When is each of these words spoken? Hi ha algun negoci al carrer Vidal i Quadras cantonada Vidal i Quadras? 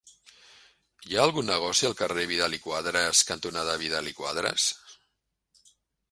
Hi 1.09 1.17
ha 1.17 1.25
algun 1.25 1.47
negoci 1.49 1.89
al 1.89 1.93
carrer 1.99 2.23
Vidal 2.31 2.57
i 2.57 2.59
Quadras 2.63 3.21
cantonada 3.27 3.75
Vidal 3.83 4.09
i 4.13 4.15
Quadras? 4.21 4.65